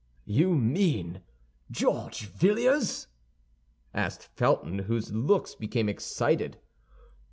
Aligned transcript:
"You 0.25 0.55
mean 0.55 1.21
George 1.69 2.25
Villiers?" 2.29 3.05
asked 3.93 4.29
Felton, 4.35 4.79
whose 4.79 5.11
looks 5.13 5.53
became 5.53 5.87
excited. 5.87 6.57